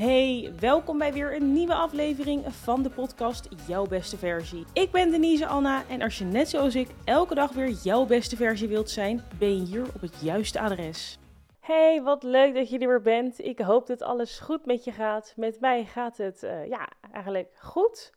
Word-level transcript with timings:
Hey, 0.00 0.52
welkom 0.60 0.98
bij 0.98 1.12
weer 1.12 1.34
een 1.34 1.52
nieuwe 1.52 1.74
aflevering 1.74 2.54
van 2.54 2.82
de 2.82 2.90
podcast 2.90 3.48
Jouw 3.66 3.86
Beste 3.86 4.16
Versie. 4.16 4.64
Ik 4.72 4.90
ben 4.90 5.10
Denise 5.10 5.46
Anna 5.46 5.82
en 5.88 6.02
als 6.02 6.18
je 6.18 6.24
net 6.24 6.48
zoals 6.48 6.74
ik 6.74 6.88
elke 7.04 7.34
dag 7.34 7.52
weer 7.52 7.68
jouw 7.68 8.06
beste 8.06 8.36
versie 8.36 8.68
wilt 8.68 8.90
zijn, 8.90 9.22
ben 9.38 9.56
je 9.56 9.66
hier 9.66 9.86
op 9.94 10.00
het 10.00 10.20
juiste 10.20 10.60
adres. 10.60 11.18
Hey, 11.60 12.02
wat 12.02 12.22
leuk 12.22 12.54
dat 12.54 12.70
je 12.70 12.78
er 12.78 12.88
weer 12.88 13.02
bent. 13.02 13.44
Ik 13.44 13.58
hoop 13.58 13.86
dat 13.86 14.02
alles 14.02 14.38
goed 14.38 14.66
met 14.66 14.84
je 14.84 14.92
gaat. 14.92 15.32
Met 15.36 15.60
mij 15.60 15.84
gaat 15.84 16.16
het 16.16 16.42
uh, 16.42 16.66
ja, 16.66 16.88
eigenlijk 17.12 17.52
goed. 17.62 18.12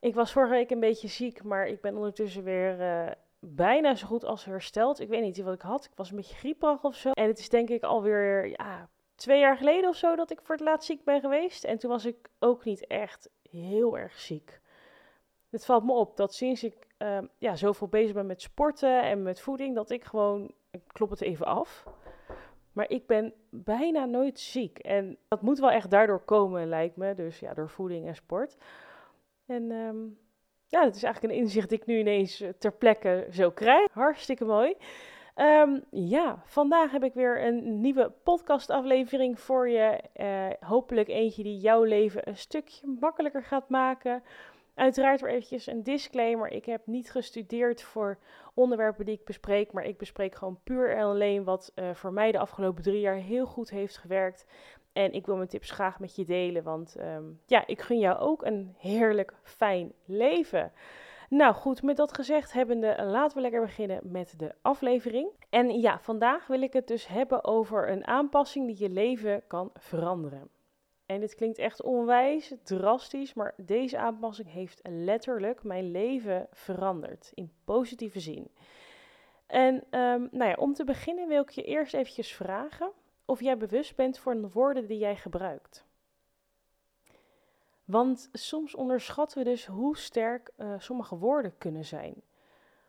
Ik 0.00 0.14
was 0.14 0.32
vorige 0.32 0.52
week 0.52 0.70
een 0.70 0.80
beetje 0.80 1.08
ziek, 1.08 1.42
maar 1.42 1.66
ik 1.66 1.80
ben 1.80 1.96
ondertussen 1.96 2.44
weer 2.44 2.80
uh, 2.80 3.10
bijna 3.38 3.94
zo 3.94 4.06
goed 4.06 4.24
als 4.24 4.44
hersteld. 4.44 5.00
Ik 5.00 5.08
weet 5.08 5.22
niet 5.22 5.42
wat 5.42 5.54
ik 5.54 5.62
had. 5.62 5.84
Ik 5.84 5.96
was 5.96 6.10
een 6.10 6.16
beetje 6.16 6.36
grieperig 6.36 6.84
of 6.84 6.94
zo. 6.94 7.10
En 7.10 7.26
het 7.26 7.38
is 7.38 7.48
denk 7.48 7.68
ik 7.68 7.82
alweer 7.82 8.48
ja, 8.48 8.88
twee 9.22 9.40
jaar 9.40 9.56
geleden 9.56 9.90
of 9.90 9.96
zo 9.96 10.16
dat 10.16 10.30
ik 10.30 10.40
voor 10.42 10.54
het 10.54 10.64
laatst 10.64 10.86
ziek 10.86 11.04
ben 11.04 11.20
geweest. 11.20 11.64
En 11.64 11.78
toen 11.78 11.90
was 11.90 12.04
ik 12.04 12.28
ook 12.38 12.64
niet 12.64 12.86
echt 12.86 13.30
heel 13.50 13.98
erg 13.98 14.18
ziek. 14.18 14.60
Het 15.50 15.64
valt 15.64 15.84
me 15.84 15.92
op 15.92 16.16
dat 16.16 16.34
sinds 16.34 16.64
ik 16.64 16.86
uh, 16.98 17.18
ja, 17.38 17.56
zoveel 17.56 17.88
bezig 17.88 18.14
ben 18.14 18.26
met 18.26 18.42
sporten 18.42 19.02
en 19.02 19.22
met 19.22 19.40
voeding, 19.40 19.74
dat 19.74 19.90
ik 19.90 20.04
gewoon, 20.04 20.54
ik 20.70 20.82
klop 20.86 21.10
het 21.10 21.20
even 21.20 21.46
af. 21.46 21.86
Maar 22.72 22.90
ik 22.90 23.06
ben 23.06 23.34
bijna 23.50 24.04
nooit 24.04 24.40
ziek. 24.40 24.78
En 24.78 25.18
dat 25.28 25.42
moet 25.42 25.58
wel 25.58 25.70
echt 25.70 25.90
daardoor 25.90 26.24
komen, 26.24 26.68
lijkt 26.68 26.96
me. 26.96 27.14
Dus 27.14 27.38
ja, 27.38 27.54
door 27.54 27.68
voeding 27.68 28.06
en 28.06 28.14
sport. 28.14 28.56
En 29.46 29.70
um, 29.70 30.18
ja, 30.66 30.84
dat 30.84 30.94
is 30.94 31.02
eigenlijk 31.02 31.34
een 31.34 31.40
inzicht 31.40 31.68
die 31.68 31.78
ik 31.78 31.86
nu 31.86 31.98
ineens 31.98 32.40
eh, 32.40 32.48
ter 32.58 32.72
plekke 32.72 33.26
zo 33.30 33.50
krijg. 33.50 33.92
Hartstikke 33.92 34.44
mooi. 34.44 34.76
Um, 35.36 35.84
ja, 35.90 36.42
vandaag 36.44 36.90
heb 36.90 37.04
ik 37.04 37.14
weer 37.14 37.46
een 37.46 37.80
nieuwe 37.80 38.12
podcastaflevering 38.22 39.40
voor 39.40 39.68
je. 39.68 40.00
Uh, 40.16 40.68
hopelijk 40.68 41.08
eentje 41.08 41.42
die 41.42 41.58
jouw 41.58 41.82
leven 41.82 42.28
een 42.28 42.36
stukje 42.36 42.86
makkelijker 43.00 43.42
gaat 43.42 43.68
maken. 43.68 44.22
Uiteraard 44.74 45.20
weer 45.20 45.30
eventjes 45.30 45.66
een 45.66 45.82
disclaimer. 45.82 46.50
Ik 46.50 46.64
heb 46.64 46.86
niet 46.86 47.10
gestudeerd 47.10 47.82
voor 47.82 48.18
onderwerpen 48.54 49.04
die 49.04 49.14
ik 49.14 49.24
bespreek, 49.24 49.72
maar 49.72 49.84
ik 49.84 49.98
bespreek 49.98 50.34
gewoon 50.34 50.58
puur 50.64 50.96
en 50.96 51.04
alleen 51.04 51.44
wat 51.44 51.72
uh, 51.74 51.90
voor 51.94 52.12
mij 52.12 52.32
de 52.32 52.38
afgelopen 52.38 52.82
drie 52.82 53.00
jaar 53.00 53.14
heel 53.14 53.46
goed 53.46 53.70
heeft 53.70 53.96
gewerkt. 53.96 54.46
En 54.92 55.12
ik 55.12 55.26
wil 55.26 55.36
mijn 55.36 55.48
tips 55.48 55.70
graag 55.70 56.00
met 56.00 56.16
je 56.16 56.24
delen, 56.24 56.62
want 56.62 56.96
um, 57.00 57.40
ja, 57.46 57.66
ik 57.66 57.80
gun 57.80 57.98
jou 57.98 58.18
ook 58.18 58.44
een 58.44 58.74
heerlijk 58.78 59.34
fijn 59.42 59.92
leven. 60.04 60.72
Nou 61.32 61.54
goed, 61.54 61.82
met 61.82 61.96
dat 61.96 62.14
gezegd 62.14 62.52
hebbende, 62.52 63.04
laten 63.04 63.36
we 63.36 63.42
lekker 63.42 63.60
beginnen 63.60 64.00
met 64.02 64.38
de 64.38 64.54
aflevering. 64.62 65.30
En 65.50 65.80
ja, 65.80 66.00
vandaag 66.00 66.46
wil 66.46 66.62
ik 66.62 66.72
het 66.72 66.86
dus 66.86 67.06
hebben 67.06 67.44
over 67.44 67.90
een 67.90 68.06
aanpassing 68.06 68.66
die 68.66 68.78
je 68.78 68.88
leven 68.88 69.42
kan 69.46 69.70
veranderen. 69.74 70.48
En 71.06 71.20
dit 71.20 71.34
klinkt 71.34 71.58
echt 71.58 71.82
onwijs 71.82 72.54
drastisch, 72.62 73.34
maar 73.34 73.54
deze 73.56 73.98
aanpassing 73.98 74.52
heeft 74.52 74.80
letterlijk 74.82 75.62
mijn 75.62 75.90
leven 75.90 76.46
veranderd 76.50 77.30
in 77.34 77.52
positieve 77.64 78.20
zin. 78.20 78.50
En 79.46 79.74
um, 79.74 80.28
nou 80.30 80.50
ja, 80.50 80.54
om 80.54 80.74
te 80.74 80.84
beginnen 80.84 81.28
wil 81.28 81.42
ik 81.42 81.50
je 81.50 81.64
eerst 81.64 81.94
eventjes 81.94 82.32
vragen 82.32 82.90
of 83.24 83.40
jij 83.40 83.56
bewust 83.56 83.96
bent 83.96 84.18
van 84.18 84.40
de 84.40 84.50
woorden 84.52 84.86
die 84.86 84.98
jij 84.98 85.16
gebruikt. 85.16 85.86
Want 87.92 88.28
soms 88.32 88.74
onderschatten 88.74 89.38
we 89.38 89.44
dus 89.44 89.66
hoe 89.66 89.96
sterk 89.96 90.50
uh, 90.58 90.74
sommige 90.78 91.16
woorden 91.16 91.58
kunnen 91.58 91.84
zijn. 91.84 92.14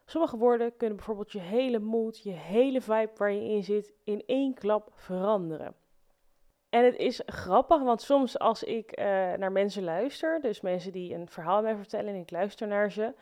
Sommige 0.05 0.37
woorden 0.37 0.77
kunnen 0.77 0.95
bijvoorbeeld 0.95 1.31
je 1.31 1.39
hele 1.39 1.79
moed, 1.79 2.23
je 2.23 2.31
hele 2.31 2.81
vibe 2.81 3.11
waar 3.15 3.31
je 3.31 3.49
in 3.49 3.63
zit, 3.63 3.93
in 4.03 4.23
één 4.25 4.53
klap 4.53 4.91
veranderen. 4.93 5.75
En 6.69 6.85
het 6.85 6.95
is 6.95 7.21
grappig, 7.25 7.81
want 7.81 8.01
soms 8.01 8.39
als 8.39 8.63
ik 8.63 8.99
uh, 8.99 9.05
naar 9.33 9.51
mensen 9.51 9.83
luister, 9.83 10.41
dus 10.41 10.61
mensen 10.61 10.91
die 10.91 11.13
een 11.13 11.27
verhaal 11.27 11.61
mij 11.61 11.75
vertellen 11.75 12.13
en 12.13 12.19
ik 12.19 12.31
luister 12.31 12.67
naar 12.67 12.91
ze, 12.91 13.13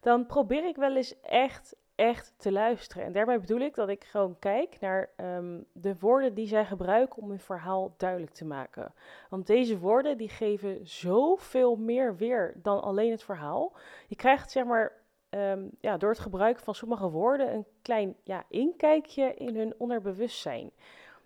dan 0.00 0.26
probeer 0.26 0.64
ik 0.64 0.76
wel 0.76 0.96
eens 0.96 1.20
echt, 1.20 1.76
echt 2.00 2.34
te 2.36 2.52
luisteren. 2.52 3.04
En 3.04 3.12
daarbij 3.12 3.40
bedoel 3.40 3.60
ik 3.60 3.74
dat 3.74 3.88
ik 3.88 4.04
gewoon 4.04 4.36
kijk 4.38 4.76
naar 4.80 5.10
um, 5.16 5.64
de 5.72 5.96
woorden 5.98 6.34
die 6.34 6.46
zij 6.46 6.64
gebruiken 6.64 7.22
om 7.22 7.28
hun 7.28 7.40
verhaal 7.40 7.94
duidelijk 7.96 8.32
te 8.32 8.44
maken. 8.44 8.94
Want 9.28 9.46
deze 9.46 9.78
woorden 9.78 10.16
die 10.16 10.28
geven 10.28 10.86
zoveel 10.86 11.76
meer 11.76 12.16
weer 12.16 12.54
dan 12.62 12.82
alleen 12.82 13.10
het 13.10 13.22
verhaal. 13.22 13.72
Je 14.06 14.16
krijgt 14.16 14.50
zeg 14.50 14.64
maar 14.64 14.92
um, 15.30 15.70
ja, 15.80 15.96
door 15.96 16.10
het 16.10 16.18
gebruik 16.18 16.58
van 16.58 16.74
sommige 16.74 17.10
woorden 17.10 17.54
een 17.54 17.66
klein 17.82 18.16
ja, 18.24 18.44
inkijkje 18.48 19.34
in 19.34 19.56
hun 19.56 19.74
onderbewustzijn. 19.78 20.70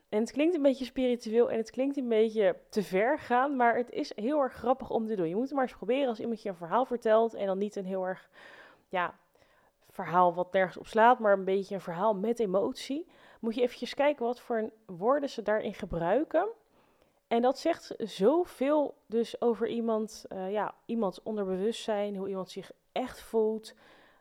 En 0.08 0.20
het 0.20 0.32
klinkt 0.32 0.54
een 0.54 0.62
beetje 0.62 0.84
spiritueel 0.84 1.50
en 1.50 1.56
het 1.56 1.70
klinkt 1.70 1.96
een 1.96 2.08
beetje 2.08 2.56
te 2.68 2.82
ver 2.82 3.18
gaan, 3.18 3.56
maar 3.56 3.76
het 3.76 3.90
is 3.90 4.16
heel 4.16 4.40
erg 4.40 4.52
grappig 4.52 4.90
om 4.90 5.06
te 5.06 5.16
doen. 5.16 5.28
Je 5.28 5.34
moet 5.34 5.44
het 5.44 5.52
maar 5.52 5.62
eens 5.62 5.76
proberen 5.76 6.08
als 6.08 6.20
iemand 6.20 6.42
je 6.42 6.48
een 6.48 6.54
verhaal 6.54 6.84
vertelt 6.84 7.34
en 7.34 7.46
dan 7.46 7.58
niet 7.58 7.76
een 7.76 7.84
heel 7.84 8.06
erg, 8.06 8.30
ja, 8.88 9.14
verhaal 9.94 10.34
wat 10.34 10.52
nergens 10.52 10.76
op 10.76 10.86
slaat, 10.86 11.18
maar 11.18 11.32
een 11.32 11.44
beetje 11.44 11.74
een 11.74 11.80
verhaal 11.80 12.14
met 12.14 12.40
emotie. 12.40 13.06
Moet 13.40 13.54
je 13.54 13.62
eventjes 13.62 13.94
kijken 13.94 14.24
wat 14.24 14.40
voor 14.40 14.70
woorden 14.86 15.30
ze 15.30 15.42
daarin 15.42 15.74
gebruiken. 15.74 16.48
En 17.28 17.42
dat 17.42 17.58
zegt 17.58 17.94
zoveel 17.98 18.94
dus 19.06 19.40
over 19.40 19.68
iemand, 19.68 20.24
uh, 20.28 20.52
ja, 20.52 20.74
iemands 20.86 21.22
onderbewustzijn, 21.22 22.16
hoe 22.16 22.28
iemand 22.28 22.50
zich 22.50 22.70
echt 22.92 23.20
voelt, 23.20 23.74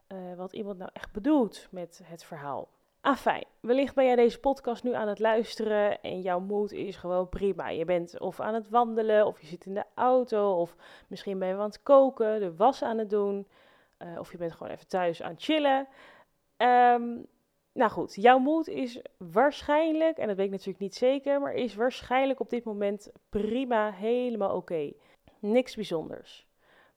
uh, 0.08 0.18
wat 0.38 0.54
iemand 0.54 0.78
nou 0.78 0.90
echt 0.94 1.12
bedoelt 1.12 1.68
met 1.72 2.02
het 2.04 2.24
verhaal. 2.24 2.68
Afijn, 3.02 3.46
wellicht 3.60 3.96
ben 3.96 4.06
jij 4.06 4.16
deze 4.16 4.40
podcast 4.40 4.84
nu 4.84 4.94
aan 4.94 5.08
het 5.08 5.20
luisteren 5.20 6.02
en 6.02 6.22
jouw 6.22 6.40
moed 6.40 6.72
is 6.72 6.96
gewoon 6.96 7.30
prima. 7.30 7.70
Je 7.70 7.86
bent 7.86 8.20
of 8.20 8.40
aan 8.40 8.54
het 8.54 8.70
wandelen, 8.70 9.26
of 9.26 9.42
je 9.42 9.48
zit 9.48 9.66
in 9.66 9.74
de 9.74 9.86
auto, 9.94 10.60
of 10.60 10.76
misschien 11.08 11.40
ben 11.40 11.48
je 11.48 11.54
aan 11.54 11.62
het 11.62 11.84
koken, 11.84 12.40
de 12.40 12.56
was 12.56 12.84
aan 12.84 12.98
het 12.98 13.10
doen, 13.10 13.48
uh, 14.04 14.20
of 14.20 14.32
je 14.32 14.38
bent 14.38 14.52
gewoon 14.52 14.72
even 14.72 14.88
thuis 14.88 15.22
aan 15.22 15.32
het 15.32 15.44
chillen. 15.44 15.88
Um, 16.58 17.28
nou 17.74 17.92
goed, 17.92 18.16
jouw 18.16 18.38
moed 18.38 18.68
is 18.68 19.02
waarschijnlijk, 19.18 20.18
en 20.18 20.28
dat 20.28 20.36
weet 20.36 20.46
ik 20.46 20.52
natuurlijk 20.52 20.80
niet 20.80 20.96
zeker, 20.96 21.42
maar 21.42 21.54
is 21.54 21.76
waarschijnlijk 21.76 22.40
op 22.40 22.50
dit 22.50 22.64
moment 22.64 23.12
prima, 23.30 23.92
helemaal 23.92 24.56
oké. 24.56 24.94
Niks 25.40 25.76
bijzonders. 25.76 26.48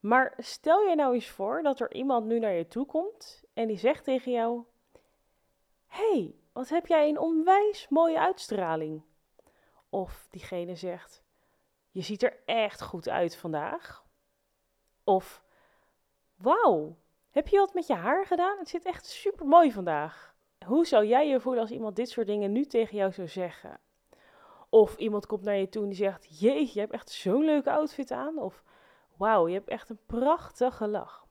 Maar 0.00 0.34
stel 0.38 0.88
je 0.88 0.94
nou 0.94 1.14
eens 1.14 1.28
voor 1.28 1.62
dat 1.62 1.80
er 1.80 1.94
iemand 1.94 2.26
nu 2.26 2.38
naar 2.38 2.52
je 2.52 2.66
toe 2.66 2.86
komt 2.86 3.44
en 3.54 3.66
die 3.66 3.78
zegt 3.78 4.04
tegen 4.04 4.32
jou: 4.32 4.64
hey, 5.86 6.34
wat 6.52 6.68
heb 6.68 6.86
jij 6.86 7.08
een 7.08 7.18
onwijs 7.18 7.88
mooie 7.88 8.20
uitstraling? 8.20 9.02
Of 9.88 10.26
diegene 10.30 10.74
zegt: 10.74 11.22
Je 11.90 12.00
ziet 12.02 12.22
er 12.22 12.42
echt 12.44 12.82
goed 12.82 13.08
uit 13.08 13.36
vandaag. 13.36 14.04
Of 15.04 15.44
Wauw, 16.36 16.96
heb 17.30 17.48
je 17.48 17.58
wat 17.58 17.74
met 17.74 17.86
je 17.86 17.94
haar 17.94 18.26
gedaan? 18.26 18.58
Het 18.58 18.68
zit 18.68 18.84
echt 18.84 19.06
super 19.06 19.46
mooi 19.46 19.72
vandaag. 19.72 20.34
Hoe 20.66 20.86
zou 20.86 21.06
jij 21.06 21.28
je 21.28 21.40
voelen 21.40 21.62
als 21.62 21.70
iemand 21.70 21.96
dit 21.96 22.08
soort 22.08 22.26
dingen 22.26 22.52
nu 22.52 22.64
tegen 22.64 22.96
jou 22.96 23.12
zou 23.12 23.28
zeggen? 23.28 23.80
Of 24.68 24.96
iemand 24.96 25.26
komt 25.26 25.42
naar 25.42 25.56
je 25.56 25.68
toe 25.68 25.82
en 25.82 25.88
die 25.88 25.98
zegt: 25.98 26.40
Jeetje, 26.40 26.74
je 26.74 26.80
hebt 26.80 26.92
echt 26.92 27.10
zo'n 27.10 27.44
leuke 27.44 27.70
outfit 27.70 28.10
aan. 28.10 28.38
Of 28.38 28.62
Wauw, 29.16 29.48
je 29.48 29.54
hebt 29.54 29.68
echt 29.68 29.88
een 29.88 30.00
prachtige 30.06 30.88
lach 30.88 31.26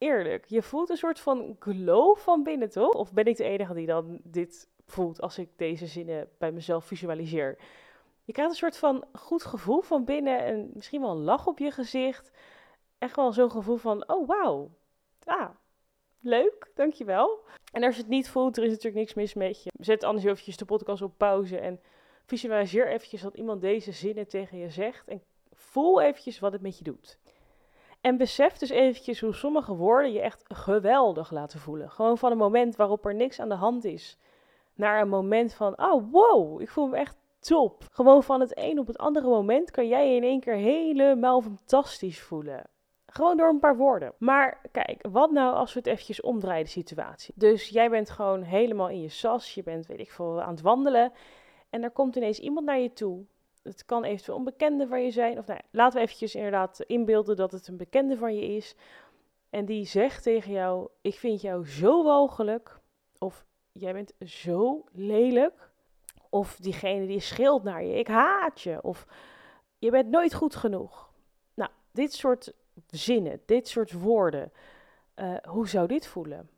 eerlijk, 0.00 0.44
je 0.44 0.62
voelt 0.62 0.90
een 0.90 0.96
soort 0.96 1.20
van 1.20 1.56
glow 1.58 2.16
van 2.16 2.42
binnen, 2.42 2.70
toch? 2.70 2.94
Of 2.94 3.12
ben 3.12 3.24
ik 3.24 3.36
de 3.36 3.44
enige 3.44 3.74
die 3.74 3.86
dan 3.86 4.20
dit 4.22 4.68
voelt 4.86 5.20
als 5.20 5.38
ik 5.38 5.48
deze 5.56 5.86
zinnen 5.86 6.28
bij 6.38 6.52
mezelf 6.52 6.84
visualiseer? 6.84 7.58
Je 8.24 8.32
krijgt 8.32 8.52
een 8.52 8.58
soort 8.58 8.76
van 8.76 9.04
goed 9.12 9.44
gevoel 9.44 9.80
van 9.80 10.04
binnen 10.04 10.38
en 10.38 10.70
misschien 10.74 11.00
wel 11.00 11.10
een 11.10 11.24
lach 11.24 11.46
op 11.46 11.58
je 11.58 11.70
gezicht. 11.70 12.30
Echt 13.00 13.16
wel 13.16 13.32
zo'n 13.32 13.50
gevoel 13.50 13.76
van, 13.76 14.08
oh 14.08 14.26
wauw, 14.26 14.70
ah, 15.24 15.50
leuk, 16.20 16.70
dankjewel. 16.74 17.44
En 17.72 17.84
als 17.84 17.94
je 17.94 18.00
het 18.00 18.10
niet 18.10 18.28
voelt, 18.28 18.56
er 18.56 18.62
is 18.62 18.70
natuurlijk 18.70 18.96
niks 18.96 19.14
mis 19.14 19.34
met 19.34 19.62
je. 19.62 19.70
Zet 19.78 20.04
anders 20.04 20.24
eventjes 20.24 20.56
de 20.56 20.64
podcast 20.64 21.02
op 21.02 21.14
pauze 21.16 21.58
en 21.58 21.80
visualiseer 22.26 22.88
eventjes 22.88 23.22
dat 23.22 23.34
iemand 23.34 23.60
deze 23.60 23.92
zinnen 23.92 24.28
tegen 24.28 24.58
je 24.58 24.70
zegt. 24.70 25.08
En 25.08 25.22
voel 25.52 26.00
eventjes 26.00 26.38
wat 26.38 26.52
het 26.52 26.62
met 26.62 26.78
je 26.78 26.84
doet. 26.84 27.18
En 28.00 28.16
besef 28.16 28.56
dus 28.56 28.70
eventjes 28.70 29.20
hoe 29.20 29.34
sommige 29.34 29.74
woorden 29.74 30.12
je 30.12 30.20
echt 30.20 30.42
geweldig 30.48 31.30
laten 31.30 31.58
voelen. 31.58 31.90
Gewoon 31.90 32.18
van 32.18 32.30
een 32.30 32.38
moment 32.38 32.76
waarop 32.76 33.06
er 33.06 33.14
niks 33.14 33.40
aan 33.40 33.48
de 33.48 33.54
hand 33.54 33.84
is, 33.84 34.18
naar 34.74 35.00
een 35.00 35.08
moment 35.08 35.54
van, 35.54 35.82
oh 35.82 36.12
wow, 36.12 36.60
ik 36.60 36.70
voel 36.70 36.86
me 36.86 36.96
echt 36.96 37.16
top. 37.38 37.84
Gewoon 37.90 38.22
van 38.22 38.40
het 38.40 38.58
een 38.58 38.78
op 38.78 38.86
het 38.86 38.98
andere 38.98 39.28
moment 39.28 39.70
kan 39.70 39.88
jij 39.88 40.10
je 40.10 40.16
in 40.16 40.22
één 40.22 40.40
keer 40.40 40.54
helemaal 40.54 41.40
fantastisch 41.40 42.20
voelen. 42.20 42.69
Gewoon 43.12 43.36
door 43.36 43.48
een 43.48 43.58
paar 43.58 43.76
woorden. 43.76 44.12
Maar 44.18 44.60
kijk, 44.72 45.06
wat 45.10 45.30
nou 45.30 45.54
als 45.54 45.72
we 45.72 45.78
het 45.78 45.88
eventjes 45.88 46.20
omdraaien, 46.20 46.64
de 46.64 46.70
situatie. 46.70 47.34
Dus 47.36 47.68
jij 47.68 47.90
bent 47.90 48.10
gewoon 48.10 48.42
helemaal 48.42 48.88
in 48.88 49.00
je 49.00 49.08
sas, 49.08 49.54
je 49.54 49.62
bent, 49.62 49.86
weet 49.86 50.00
ik 50.00 50.10
veel, 50.10 50.42
aan 50.42 50.50
het 50.50 50.60
wandelen. 50.60 51.12
En 51.70 51.82
er 51.82 51.90
komt 51.90 52.16
ineens 52.16 52.38
iemand 52.38 52.66
naar 52.66 52.78
je 52.78 52.92
toe 52.92 53.24
het 53.62 53.84
kan 53.84 54.04
eventueel 54.04 54.38
een 54.38 54.44
bekende 54.44 54.86
van 54.86 55.02
je 55.04 55.10
zijn. 55.10 55.38
Of 55.38 55.46
nou, 55.46 55.60
laten 55.70 55.98
we 55.98 56.04
eventjes 56.04 56.34
inderdaad 56.34 56.80
inbeelden 56.80 57.36
dat 57.36 57.52
het 57.52 57.68
een 57.68 57.76
bekende 57.76 58.16
van 58.16 58.34
je 58.34 58.56
is. 58.56 58.74
En 59.50 59.64
die 59.64 59.86
zegt 59.86 60.22
tegen 60.22 60.52
jou: 60.52 60.88
Ik 61.00 61.14
vind 61.14 61.40
jou 61.40 61.66
zo 61.66 62.02
walgelijk. 62.04 62.80
Of 63.18 63.44
jij 63.72 63.92
bent 63.92 64.12
zo 64.30 64.84
lelijk. 64.92 65.70
Of 66.30 66.56
diegene 66.56 67.06
die 67.06 67.20
schreeuwt 67.20 67.62
naar 67.62 67.84
je: 67.84 67.98
Ik 67.98 68.08
haat 68.08 68.60
je. 68.60 68.82
Of 68.82 69.06
Je 69.78 69.90
bent 69.90 70.08
nooit 70.08 70.34
goed 70.34 70.56
genoeg. 70.56 71.10
Nou, 71.54 71.70
dit 71.92 72.12
soort 72.12 72.52
zinnen, 72.86 73.42
dit 73.46 73.68
soort 73.68 73.92
woorden, 73.92 74.52
uh, 75.16 75.36
hoe 75.36 75.68
zou 75.68 75.86
dit 75.86 76.06
voelen? 76.06 76.50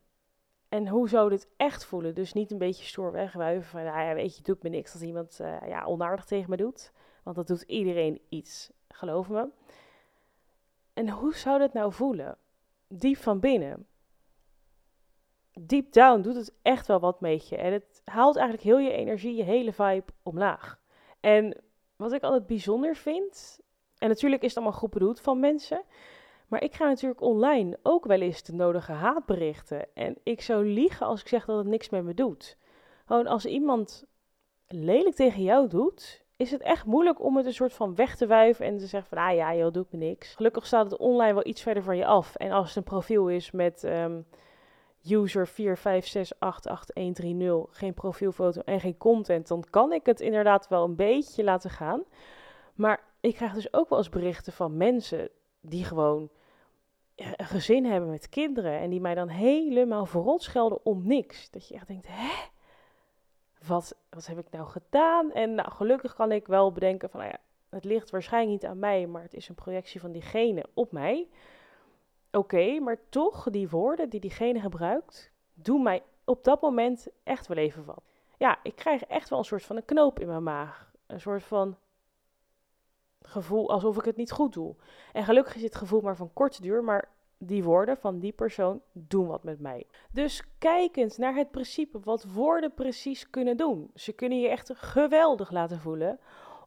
En 0.69 0.87
hoe 0.87 1.09
zou 1.09 1.29
dit 1.29 1.47
echt 1.57 1.85
voelen? 1.85 2.15
Dus 2.15 2.33
niet 2.33 2.51
een 2.51 2.57
beetje 2.57 2.85
stoer 2.85 3.11
wegwuiven 3.11 3.69
van, 3.69 3.83
nou 3.83 4.07
ja, 4.07 4.13
weet 4.13 4.37
je, 4.37 4.43
doet 4.43 4.63
me 4.63 4.69
niks 4.69 4.93
als 4.93 5.01
iemand 5.01 5.39
uh, 5.41 5.67
ja, 5.67 5.85
onaardig 5.85 6.25
tegen 6.25 6.49
me 6.49 6.57
doet. 6.57 6.91
Want 7.23 7.35
dat 7.35 7.47
doet 7.47 7.61
iedereen 7.61 8.21
iets, 8.29 8.71
geloof 8.87 9.29
me. 9.29 9.49
En 10.93 11.09
hoe 11.09 11.35
zou 11.35 11.59
dat 11.59 11.73
nou 11.73 11.93
voelen? 11.93 12.37
Diep 12.87 13.17
van 13.17 13.39
binnen. 13.39 13.87
Deep 15.59 15.91
down 15.91 16.21
doet 16.21 16.35
het 16.35 16.53
echt 16.61 16.87
wel 16.87 16.99
wat 16.99 17.21
met 17.21 17.49
je. 17.49 17.57
En 17.57 17.73
het 17.73 18.01
haalt 18.05 18.35
eigenlijk 18.35 18.67
heel 18.67 18.79
je 18.79 18.91
energie, 18.91 19.35
je 19.35 19.43
hele 19.43 19.73
vibe 19.73 20.11
omlaag. 20.23 20.79
En 21.19 21.63
wat 21.95 22.13
ik 22.13 22.23
altijd 22.23 22.45
bijzonder 22.45 22.95
vind, 22.95 23.59
en 23.97 24.07
natuurlijk 24.07 24.41
is 24.41 24.47
het 24.47 24.57
allemaal 24.57 24.79
goed 24.79 24.89
bedoeld 24.89 25.21
van 25.21 25.39
mensen, 25.39 25.83
maar 26.53 26.63
ik 26.63 26.73
ga 26.73 26.87
natuurlijk 26.87 27.21
online 27.21 27.79
ook 27.83 28.05
wel 28.05 28.21
eens 28.21 28.43
de 28.43 28.53
nodige 28.53 28.91
haatberichten. 28.91 29.87
En 29.93 30.17
ik 30.23 30.41
zou 30.41 30.65
liegen 30.65 31.05
als 31.05 31.21
ik 31.21 31.27
zeg 31.27 31.45
dat 31.45 31.57
het 31.57 31.67
niks 31.67 31.89
met 31.89 32.03
me 32.03 32.13
doet. 32.13 32.57
Gewoon 33.05 33.27
als 33.27 33.45
iemand 33.45 34.05
lelijk 34.67 35.15
tegen 35.15 35.43
jou 35.43 35.67
doet, 35.67 36.23
is 36.35 36.51
het 36.51 36.61
echt 36.61 36.85
moeilijk 36.85 37.23
om 37.23 37.37
het 37.37 37.45
een 37.45 37.53
soort 37.53 37.73
van 37.73 37.95
weg 37.95 38.15
te 38.15 38.27
wuiven 38.27 38.65
en 38.65 38.77
te 38.77 38.85
zeggen 38.85 39.09
van, 39.09 39.27
ah 39.27 39.35
ja, 39.35 39.55
joh, 39.55 39.71
doet 39.71 39.91
me 39.91 39.97
niks. 39.97 40.35
Gelukkig 40.35 40.65
staat 40.65 40.91
het 40.91 40.99
online 40.99 41.33
wel 41.33 41.45
iets 41.47 41.61
verder 41.61 41.83
van 41.83 41.97
je 41.97 42.05
af. 42.05 42.35
En 42.35 42.51
als 42.51 42.67
het 42.67 42.75
een 42.75 42.83
profiel 42.83 43.29
is 43.29 43.51
met 43.51 43.83
um, 43.83 44.25
user 45.09 45.49
456888130, 45.49 45.53
geen 47.69 47.93
profielfoto 47.93 48.61
en 48.61 48.79
geen 48.79 48.97
content, 48.97 49.47
dan 49.47 49.63
kan 49.69 49.93
ik 49.93 50.05
het 50.05 50.19
inderdaad 50.19 50.67
wel 50.67 50.83
een 50.83 50.95
beetje 50.95 51.43
laten 51.43 51.69
gaan. 51.69 52.03
Maar 52.73 53.03
ik 53.19 53.35
krijg 53.35 53.53
dus 53.53 53.73
ook 53.73 53.89
wel 53.89 53.97
eens 53.97 54.09
berichten 54.09 54.53
van 54.53 54.77
mensen 54.77 55.29
die 55.61 55.83
gewoon 55.83 56.29
een 57.15 57.45
gezin 57.45 57.85
hebben 57.85 58.09
met 58.09 58.29
kinderen 58.29 58.79
en 58.79 58.89
die 58.89 59.01
mij 59.01 59.15
dan 59.15 59.27
helemaal 59.27 60.05
verrot 60.05 60.43
schelden 60.43 60.85
om 60.85 61.07
niks. 61.07 61.49
Dat 61.49 61.67
je 61.67 61.75
echt 61.75 61.87
denkt, 61.87 62.07
hè? 62.07 62.31
Wat, 63.67 63.95
wat 64.09 64.25
heb 64.25 64.39
ik 64.39 64.51
nou 64.51 64.67
gedaan? 64.67 65.31
En 65.31 65.55
nou, 65.55 65.71
gelukkig 65.71 66.15
kan 66.15 66.31
ik 66.31 66.47
wel 66.47 66.71
bedenken 66.71 67.09
van, 67.09 67.19
nou 67.19 67.31
ja, 67.31 67.39
het 67.69 67.83
ligt 67.83 68.09
waarschijnlijk 68.09 68.61
niet 68.61 68.71
aan 68.71 68.79
mij, 68.79 69.07
maar 69.07 69.21
het 69.21 69.33
is 69.33 69.49
een 69.49 69.55
projectie 69.55 69.99
van 69.99 70.11
diegene 70.11 70.65
op 70.73 70.91
mij. 70.91 71.29
Oké, 72.31 72.79
maar 72.79 72.97
toch, 73.09 73.49
die 73.49 73.69
woorden 73.69 74.09
die 74.09 74.19
diegene 74.19 74.59
gebruikt, 74.59 75.31
doen 75.53 75.83
mij 75.83 76.03
op 76.25 76.43
dat 76.43 76.61
moment 76.61 77.07
echt 77.23 77.47
wel 77.47 77.57
even 77.57 77.85
wat. 77.85 78.03
Ja, 78.37 78.59
ik 78.63 78.75
krijg 78.75 79.03
echt 79.03 79.29
wel 79.29 79.39
een 79.39 79.45
soort 79.45 79.63
van 79.63 79.75
een 79.75 79.85
knoop 79.85 80.19
in 80.19 80.27
mijn 80.27 80.43
maag. 80.43 80.91
Een 81.07 81.21
soort 81.21 81.43
van 81.43 81.77
gevoel 83.33 83.69
alsof 83.69 83.97
ik 83.97 84.05
het 84.05 84.15
niet 84.15 84.31
goed 84.31 84.53
doe. 84.53 84.75
En 85.13 85.23
gelukkig 85.23 85.55
is 85.55 85.61
dit 85.61 85.75
gevoel 85.75 86.01
maar 86.01 86.15
van 86.15 86.33
korte 86.33 86.61
duur, 86.61 86.83
maar 86.83 87.09
die 87.37 87.63
woorden 87.63 87.97
van 87.97 88.19
die 88.19 88.31
persoon 88.31 88.81
doen 88.91 89.27
wat 89.27 89.43
met 89.43 89.59
mij. 89.59 89.87
Dus 90.11 90.43
kijkend 90.57 91.17
naar 91.17 91.35
het 91.35 91.51
principe 91.51 91.99
wat 92.03 92.25
woorden 92.33 92.73
precies 92.73 93.29
kunnen 93.29 93.57
doen. 93.57 93.91
Ze 93.95 94.13
kunnen 94.13 94.39
je 94.39 94.49
echt 94.49 94.71
geweldig 94.75 95.51
laten 95.51 95.79
voelen. 95.79 96.19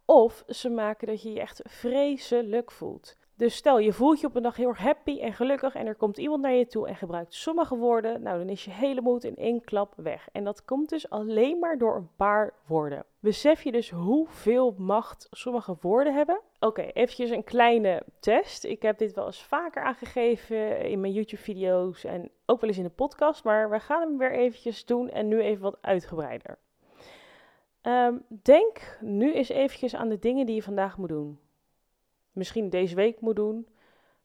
Of 0.04 0.44
ze 0.48 0.70
maken 0.70 1.06
dat 1.06 1.22
je 1.22 1.32
je 1.32 1.40
echt 1.40 1.60
vreselijk 1.64 2.70
voelt. 2.70 3.16
Dus 3.36 3.56
stel 3.56 3.78
je 3.78 3.92
voelt 3.92 4.20
je 4.20 4.26
op 4.26 4.36
een 4.36 4.42
dag 4.42 4.56
heel 4.56 4.74
happy 4.74 5.20
en 5.20 5.32
gelukkig 5.32 5.74
en 5.74 5.86
er 5.86 5.94
komt 5.94 6.18
iemand 6.18 6.42
naar 6.42 6.52
je 6.52 6.66
toe 6.66 6.88
en 6.88 6.96
gebruikt 6.96 7.34
sommige 7.34 7.76
woorden, 7.76 8.22
nou 8.22 8.38
dan 8.38 8.48
is 8.48 8.64
je 8.64 8.70
hele 8.70 9.00
moed 9.00 9.24
in 9.24 9.36
één 9.36 9.60
klap 9.60 9.92
weg. 9.96 10.28
En 10.32 10.44
dat 10.44 10.64
komt 10.64 10.88
dus 10.88 11.10
alleen 11.10 11.58
maar 11.58 11.78
door 11.78 11.96
een 11.96 12.08
paar 12.16 12.54
woorden. 12.66 13.04
Besef 13.26 13.62
je 13.62 13.72
dus 13.72 13.90
hoeveel 13.90 14.74
macht 14.78 15.26
sommige 15.30 15.76
woorden 15.80 16.14
hebben? 16.14 16.40
Oké, 16.58 16.82
eventjes 16.82 17.30
een 17.30 17.44
kleine 17.44 18.02
test. 18.20 18.64
Ik 18.64 18.82
heb 18.82 18.98
dit 18.98 19.14
wel 19.14 19.26
eens 19.26 19.42
vaker 19.42 19.82
aangegeven 19.82 20.80
in 20.80 21.00
mijn 21.00 21.12
YouTube-video's 21.12 22.04
en 22.04 22.30
ook 22.44 22.60
wel 22.60 22.68
eens 22.70 22.78
in 22.78 22.84
de 22.84 22.90
podcast, 22.90 23.44
maar 23.44 23.70
we 23.70 23.80
gaan 23.80 24.00
hem 24.00 24.18
weer 24.18 24.32
eventjes 24.32 24.84
doen 24.84 25.10
en 25.10 25.28
nu 25.28 25.40
even 25.40 25.62
wat 25.62 25.78
uitgebreider. 25.80 26.58
Um, 27.82 28.24
denk 28.42 28.98
nu 29.00 29.34
eens 29.34 29.48
eventjes 29.48 29.94
aan 29.94 30.08
de 30.08 30.18
dingen 30.18 30.46
die 30.46 30.54
je 30.54 30.62
vandaag 30.62 30.96
moet 30.96 31.08
doen 31.08 31.38
misschien 32.32 32.70
deze 32.70 32.94
week 32.94 33.20
moet 33.20 33.36
doen. 33.36 33.66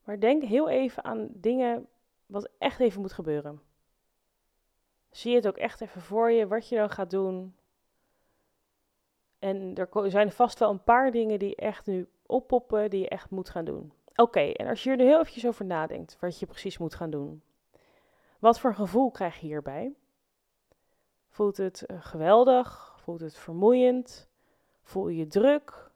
Maar 0.03 0.19
denk 0.19 0.43
heel 0.43 0.69
even 0.69 1.03
aan 1.03 1.27
dingen 1.33 1.87
wat 2.25 2.49
echt 2.57 2.79
even 2.79 3.01
moet 3.01 3.13
gebeuren. 3.13 3.61
Zie 5.09 5.35
het 5.35 5.47
ook 5.47 5.57
echt 5.57 5.81
even 5.81 6.01
voor 6.01 6.31
je, 6.31 6.47
wat 6.47 6.69
je 6.69 6.75
dan 6.75 6.89
gaat 6.89 7.09
doen. 7.09 7.55
En 9.41 9.75
er 9.75 10.11
zijn 10.11 10.31
vast 10.31 10.59
wel 10.59 10.69
een 10.69 10.83
paar 10.83 11.11
dingen 11.11 11.39
die 11.39 11.55
echt 11.55 11.85
nu 11.85 12.09
oppoppen, 12.25 12.89
die 12.89 13.01
je 13.01 13.09
echt 13.09 13.29
moet 13.29 13.49
gaan 13.49 13.65
doen. 13.65 13.93
Oké, 14.15 14.39
en 14.39 14.67
als 14.67 14.83
je 14.83 14.89
er 14.89 14.97
nu 14.97 15.03
heel 15.03 15.19
eventjes 15.19 15.47
over 15.47 15.65
nadenkt, 15.65 16.17
wat 16.19 16.39
je 16.39 16.45
precies 16.45 16.77
moet 16.77 16.95
gaan 16.95 17.09
doen. 17.09 17.43
Wat 18.39 18.59
voor 18.59 18.75
gevoel 18.75 19.11
krijg 19.11 19.39
je 19.39 19.47
hierbij? 19.47 19.93
Voelt 21.29 21.57
het 21.57 21.85
eh, 21.85 21.97
geweldig? 21.99 22.95
Voelt 22.97 23.19
het 23.19 23.37
vermoeiend? 23.37 24.29
Voel 24.81 25.07
je 25.07 25.27
druk? 25.27 25.91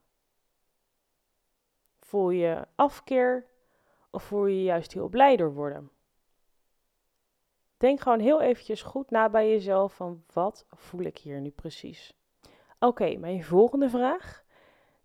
Voel 1.99 2.29
je 2.29 2.67
afkeer 2.75 3.45
of 4.09 4.23
voel 4.23 4.45
je 4.45 4.63
juist 4.63 4.93
heel 4.93 5.09
blij 5.09 5.35
door 5.35 5.53
worden? 5.53 5.89
Denk 7.77 7.99
gewoon 7.99 8.19
heel 8.19 8.41
eventjes 8.41 8.81
goed 8.81 9.09
na 9.09 9.29
bij 9.29 9.49
jezelf 9.49 9.95
van 9.95 10.23
wat 10.33 10.65
voel 10.69 11.01
ik 11.01 11.17
hier 11.17 11.41
nu 11.41 11.49
precies? 11.49 12.13
Oké, 12.79 13.17
mijn 13.17 13.43
volgende 13.43 13.89
vraag. 13.89 14.43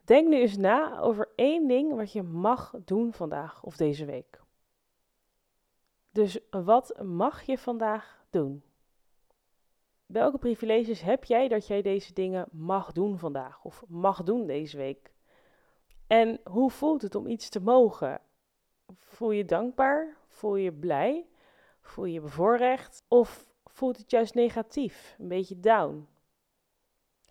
Denk 0.04 0.28
nu 0.28 0.36
eens 0.36 0.56
na 0.56 1.00
over 1.00 1.28
één 1.34 1.66
ding 1.66 1.94
wat 1.94 2.12
je 2.12 2.22
mag 2.22 2.74
doen 2.84 3.12
vandaag 3.12 3.62
of 3.62 3.76
deze 3.76 4.04
week. 4.04 4.40
Dus 6.12 6.38
wat 6.50 7.00
mag 7.02 7.42
je 7.42 7.58
vandaag 7.58 8.24
doen? 8.30 8.62
Welke 10.06 10.38
privileges 10.38 11.00
heb 11.00 11.24
jij 11.24 11.48
dat 11.48 11.66
jij 11.66 11.82
deze 11.82 12.12
dingen 12.12 12.48
mag 12.52 12.92
doen 12.92 13.18
vandaag 13.18 13.64
of 13.64 13.84
mag 13.88 14.22
doen 14.22 14.46
deze 14.46 14.76
week? 14.76 15.12
En 16.06 16.40
hoe 16.44 16.70
voelt 16.70 17.02
het 17.02 17.14
om 17.14 17.26
iets 17.26 17.48
te 17.48 17.60
mogen? 17.60 18.20
Voel 18.98 19.30
je 19.30 19.44
dankbaar? 19.44 20.16
Voel 20.26 20.56
je 20.56 20.72
blij? 20.72 21.26
Voel 21.80 22.04
je 22.04 22.20
bevoorrecht? 22.20 23.04
Of 23.08 23.46
voelt 23.64 23.96
het 23.96 24.10
juist 24.10 24.34
negatief, 24.34 25.16
een 25.18 25.28
beetje 25.28 25.60
down? 25.60 26.08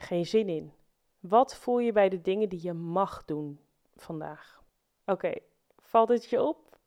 Geen 0.02 0.26
zin 0.26 0.50
in. 0.50 0.74
Wat 1.20 1.56
voel 1.56 1.80
je 1.80 1.92
bij 1.92 2.10
de 2.10 2.22
dingen 2.22 2.50
die 2.50 2.64
je 2.64 2.74
mag 2.74 3.26
doen 3.26 3.60
vandaag? 3.96 4.64
Oké, 5.06 5.34
valt 5.78 6.10
het 6.10 6.30
je 6.30 6.42
op? 6.42 6.78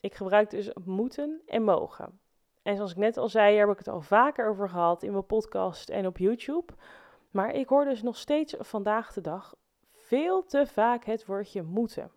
Ik 0.00 0.14
gebruik 0.14 0.50
dus 0.50 0.70
moeten 0.84 1.42
en 1.46 1.62
mogen. 1.62 2.20
En 2.62 2.76
zoals 2.76 2.90
ik 2.90 2.96
net 2.96 3.16
al 3.16 3.28
zei, 3.28 3.56
heb 3.56 3.68
ik 3.68 3.78
het 3.78 3.88
al 3.88 4.00
vaker 4.00 4.48
over 4.48 4.68
gehad 4.68 5.02
in 5.02 5.12
mijn 5.12 5.26
podcast 5.26 5.88
en 5.88 6.06
op 6.06 6.18
YouTube. 6.18 6.72
Maar 7.30 7.54
ik 7.54 7.68
hoor 7.68 7.84
dus 7.84 8.02
nog 8.02 8.16
steeds 8.16 8.54
vandaag 8.58 9.12
de 9.12 9.20
dag 9.20 9.54
veel 9.92 10.44
te 10.44 10.66
vaak 10.66 11.04
het 11.04 11.26
woordje 11.26 11.62
moeten. 11.62 12.10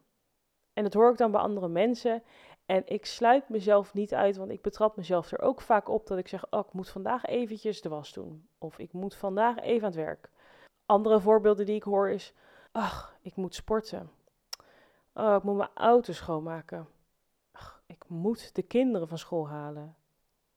En 0.73 0.83
dat 0.83 0.93
hoor 0.93 1.11
ik 1.11 1.17
dan 1.17 1.31
bij 1.31 1.41
andere 1.41 1.67
mensen. 1.67 2.23
En 2.65 2.83
ik 2.85 3.05
sluit 3.05 3.49
mezelf 3.49 3.93
niet 3.93 4.13
uit, 4.13 4.37
want 4.37 4.51
ik 4.51 4.61
betrap 4.61 4.95
mezelf 4.95 5.31
er 5.31 5.41
ook 5.41 5.61
vaak 5.61 5.89
op 5.89 6.07
dat 6.07 6.17
ik 6.17 6.27
zeg: 6.27 6.51
Oh, 6.51 6.65
ik 6.67 6.73
moet 6.73 6.89
vandaag 6.89 7.25
eventjes 7.25 7.81
de 7.81 7.89
was 7.89 8.13
doen. 8.13 8.47
Of 8.57 8.77
ik 8.77 8.93
moet 8.93 9.15
vandaag 9.15 9.59
even 9.59 9.81
aan 9.81 9.93
het 9.93 9.95
werk. 9.95 10.29
Andere 10.85 11.19
voorbeelden 11.19 11.65
die 11.65 11.75
ik 11.75 11.83
hoor 11.83 12.09
is: 12.09 12.33
Ach, 12.71 13.17
ik 13.21 13.35
moet 13.35 13.55
sporten. 13.55 14.09
Oh, 15.13 15.35
ik 15.37 15.43
moet 15.43 15.57
mijn 15.57 15.69
auto 15.73 16.13
schoonmaken. 16.13 16.87
Ach, 17.51 17.83
ik 17.87 18.03
moet 18.07 18.55
de 18.55 18.61
kinderen 18.61 19.07
van 19.07 19.17
school 19.17 19.47
halen. 19.49 19.95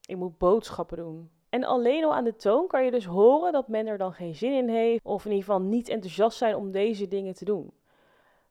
Ik 0.06 0.16
moet 0.16 0.38
boodschappen 0.38 0.96
doen. 0.96 1.30
En 1.48 1.64
alleen 1.64 2.04
al 2.04 2.14
aan 2.14 2.24
de 2.24 2.36
toon 2.36 2.66
kan 2.66 2.84
je 2.84 2.90
dus 2.90 3.04
horen 3.04 3.52
dat 3.52 3.68
men 3.68 3.86
er 3.86 3.98
dan 3.98 4.12
geen 4.12 4.34
zin 4.34 4.52
in 4.52 4.68
heeft, 4.68 5.04
of 5.04 5.24
in 5.24 5.30
ieder 5.30 5.44
geval 5.46 5.60
niet 5.60 5.88
enthousiast 5.88 6.38
zijn 6.38 6.56
om 6.56 6.70
deze 6.70 7.08
dingen 7.08 7.34
te 7.34 7.44
doen. 7.44 7.72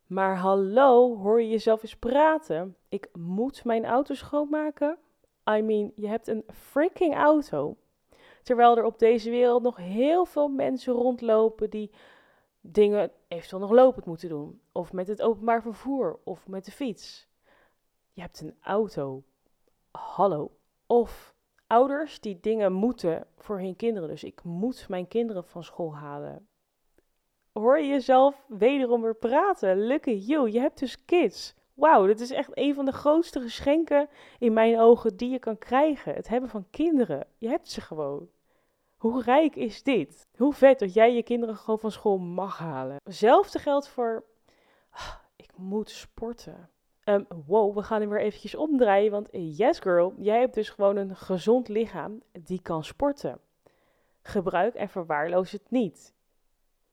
Maar 0.05 0.37
hallo, 0.37 1.17
hoor 1.17 1.41
je 1.41 1.49
jezelf 1.49 1.81
eens 1.81 1.95
praten? 1.95 2.75
Ik 2.89 3.09
moet 3.13 3.63
mijn 3.63 3.85
auto 3.85 4.13
schoonmaken? 4.13 4.97
I 5.49 5.61
mean, 5.61 5.91
je 5.95 6.07
hebt 6.07 6.27
een 6.27 6.43
freaking 6.53 7.15
auto. 7.15 7.77
Terwijl 8.45 8.77
er 8.77 8.83
op 8.83 8.99
deze 8.99 9.29
wereld 9.29 9.63
nog 9.63 9.77
heel 9.77 10.25
veel 10.25 10.47
mensen 10.47 10.93
rondlopen 10.93 11.69
die 11.69 11.91
dingen 12.61 13.11
eventueel 13.27 13.61
nog 13.61 13.71
lopend 13.71 14.05
moeten 14.05 14.29
doen. 14.29 14.61
Of 14.71 14.93
met 14.93 15.07
het 15.07 15.21
openbaar 15.21 15.61
vervoer, 15.61 16.19
of 16.23 16.47
met 16.47 16.65
de 16.65 16.71
fiets. 16.71 17.27
Je 18.13 18.21
hebt 18.21 18.41
een 18.41 18.55
auto. 18.61 19.23
Hallo. 19.91 20.51
Of 20.87 21.35
ouders 21.67 22.19
die 22.19 22.39
dingen 22.39 22.73
moeten 22.73 23.27
voor 23.37 23.59
hun 23.59 23.75
kinderen. 23.75 24.09
Dus 24.09 24.23
ik 24.23 24.43
moet 24.43 24.89
mijn 24.89 25.07
kinderen 25.07 25.45
van 25.45 25.63
school 25.63 25.95
halen. 25.95 26.47
Hoor 27.53 27.79
je 27.79 27.87
jezelf 27.87 28.45
wederom 28.47 29.01
weer 29.01 29.15
praten? 29.15 29.77
Lucky 29.77 30.11
you, 30.11 30.51
je 30.51 30.59
hebt 30.59 30.79
dus 30.79 31.05
kids. 31.05 31.55
Wauw, 31.73 32.05
dit 32.05 32.19
is 32.19 32.31
echt 32.31 32.49
een 32.53 32.73
van 32.73 32.85
de 32.85 32.91
grootste 32.91 33.41
geschenken 33.41 34.09
in 34.39 34.53
mijn 34.53 34.79
ogen 34.79 35.17
die 35.17 35.29
je 35.29 35.39
kan 35.39 35.57
krijgen. 35.57 36.13
Het 36.13 36.27
hebben 36.27 36.49
van 36.49 36.67
kinderen. 36.69 37.27
Je 37.37 37.47
hebt 37.47 37.71
ze 37.71 37.81
gewoon. 37.81 38.33
Hoe 39.05 39.23
rijk 39.23 39.55
is 39.55 39.83
dit? 39.83 40.27
Hoe 40.37 40.53
vet 40.53 40.79
dat 40.79 40.93
jij 40.93 41.15
je 41.15 41.23
kinderen 41.23 41.55
gewoon 41.55 41.79
van 41.79 41.91
school 41.91 42.17
mag 42.17 42.57
halen. 42.57 42.97
Hetzelfde 43.03 43.59
geldt 43.59 43.87
voor. 43.87 44.23
Ah, 44.89 45.15
moet 45.55 45.89
sporten. 45.89 46.69
Um, 47.03 47.27
wow, 47.45 47.75
we 47.75 47.83
gaan 47.83 48.01
hem 48.01 48.09
weer 48.09 48.21
eventjes 48.21 48.55
omdraaien, 48.55 49.11
want 49.11 49.29
yes 49.31 49.79
girl, 49.79 50.13
jij 50.17 50.39
hebt 50.39 50.53
dus 50.53 50.69
gewoon 50.69 50.95
een 50.95 51.15
gezond 51.15 51.67
lichaam 51.67 52.21
die 52.31 52.61
kan 52.61 52.83
sporten. 52.83 53.39
Gebruik 54.21 54.73
en 54.73 54.89
verwaarloos 54.89 55.51
het 55.51 55.71
niet. 55.71 56.13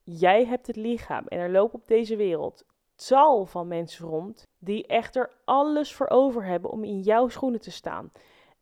Jij 0.03 0.47
hebt 0.47 0.67
het 0.67 0.77
lichaam 0.77 1.27
en 1.27 1.39
er 1.39 1.51
lopen 1.51 1.79
op 1.79 1.87
deze 1.87 2.17
wereld 2.17 2.65
tal 2.95 3.47
van 3.47 3.69
mensen 3.69 4.07
rond 4.07 4.47
die 4.59 4.87
echt 4.87 5.17
er 5.17 5.31
alles 5.45 5.95
voor 5.95 6.09
over 6.09 6.45
hebben 6.45 6.71
om 6.71 6.85
in 6.85 7.01
jouw 7.01 7.29
schoenen 7.29 7.61
te 7.61 7.71
staan. 7.71 8.11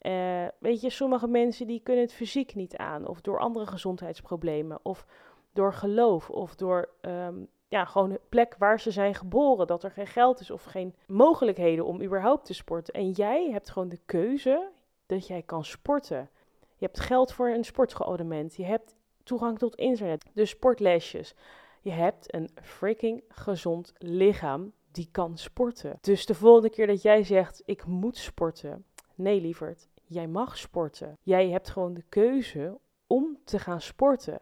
Uh, 0.01 0.47
weet 0.59 0.81
je, 0.81 0.91
sommige 0.91 1.27
mensen 1.27 1.67
die 1.67 1.81
kunnen 1.83 2.03
het 2.03 2.13
fysiek 2.13 2.55
niet 2.55 2.77
aan, 2.77 3.07
of 3.07 3.21
door 3.21 3.39
andere 3.39 3.67
gezondheidsproblemen, 3.67 4.79
of 4.83 5.07
door 5.53 5.73
geloof, 5.73 6.31
of 6.31 6.55
door 6.55 6.89
um, 7.01 7.49
ja, 7.69 7.85
gewoon 7.85 8.09
de 8.09 8.21
plek 8.29 8.55
waar 8.59 8.81
ze 8.81 8.91
zijn 8.91 9.15
geboren, 9.15 9.67
dat 9.67 9.83
er 9.83 9.91
geen 9.91 10.07
geld 10.07 10.41
is 10.41 10.51
of 10.51 10.65
geen 10.65 10.95
mogelijkheden 11.07 11.85
om 11.85 12.03
überhaupt 12.03 12.45
te 12.45 12.55
sporten. 12.55 12.95
En 12.95 13.11
jij 13.11 13.51
hebt 13.51 13.71
gewoon 13.71 13.89
de 13.89 14.01
keuze 14.07 14.71
dat 15.07 15.27
jij 15.27 15.43
kan 15.43 15.65
sporten. 15.65 16.31
Je 16.77 16.87
hebt 16.87 17.01
geld 17.01 17.33
voor 17.33 17.49
een 17.49 17.65
sportschoolabonnement, 17.65 18.57
je 18.57 18.65
hebt 18.65 18.95
toegang 19.23 19.59
tot 19.59 19.75
internet, 19.75 20.25
dus 20.35 20.51
sportlesjes. 20.51 21.35
Je 21.81 21.91
hebt 21.91 22.35
een 22.35 22.51
freaking 22.63 23.25
gezond 23.29 23.93
lichaam 23.99 24.73
die 24.91 25.09
kan 25.11 25.39
sporten. 25.39 25.99
Dus 26.01 26.27
de 26.27 26.35
volgende 26.35 26.71
keer 26.71 26.87
dat 26.87 27.03
jij 27.03 27.23
zegt: 27.23 27.63
Ik 27.65 27.87
moet 27.87 28.17
sporten. 28.17 28.85
Nee, 29.15 29.41
lieverd, 29.41 29.89
jij 30.11 30.27
mag 30.27 30.59
sporten. 30.59 31.19
Jij 31.23 31.49
hebt 31.49 31.71
gewoon 31.71 31.95
de 31.95 32.05
keuze 32.09 32.79
om 33.07 33.39
te 33.45 33.59
gaan 33.59 33.81
sporten. 33.81 34.41